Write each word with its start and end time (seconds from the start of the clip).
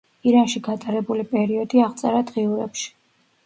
ირანში 0.29 0.61
გატარებული 0.67 1.27
პერიოდი 1.35 1.85
აღწერა 1.91 2.25
დღიურებში. 2.33 2.93